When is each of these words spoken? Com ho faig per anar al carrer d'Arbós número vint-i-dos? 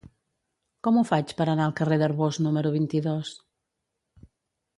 Com 0.87 0.95
ho 0.95 1.03
faig 1.09 1.33
per 1.41 1.47
anar 1.53 1.67
al 1.67 1.75
carrer 1.81 1.99
d'Arbós 2.03 2.41
número 2.47 2.73
vint-i-dos? 2.79 3.39